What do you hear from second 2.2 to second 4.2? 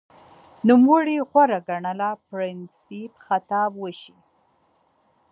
پرنسېپ خطاب وشي